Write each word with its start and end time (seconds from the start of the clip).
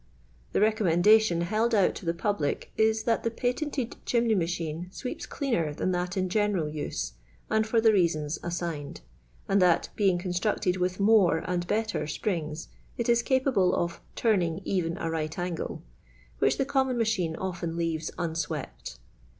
The 0.53 0.61
recommendation 0.61 1.41
held 1.41 1.75
ont 1.75 1.93
to 1.97 2.07
the 2.07 2.13
public 2.15 2.71
is, 2.75 3.03
that 3.03 3.21
the 3.21 3.29
patented 3.29 3.97
chimney 4.03 4.33
machine 4.33 4.87
sweeps 4.89 5.27
cle.iner 5.27 5.75
than 5.75 5.91
that 5.91 6.17
in 6.17 6.27
g(*neral 6.27 6.65
uw, 6.73 7.11
and 7.51 7.67
for 7.67 7.79
the 7.79 7.93
reasons 7.93 8.39
assigned; 8.41 9.01
and 9.47 9.61
that, 9.61 9.89
being 9.95 10.17
constructed 10.17 10.77
with 10.77 10.99
more 10.99 11.43
and 11.45 11.67
better 11.67 12.07
springs, 12.07 12.69
it 12.97 13.09
is 13.09 13.21
cipable 13.21 13.75
of 13.75 14.01
"turning 14.15 14.61
even 14.65 14.97
a 14.97 15.11
right 15.11 15.37
angle," 15.37 15.83
which 16.39 16.57
the 16.57 16.65
common 16.65 16.97
machine 16.97 17.35
often 17.35 17.77
leaves 17.77 18.09
unswept. 18.17 18.97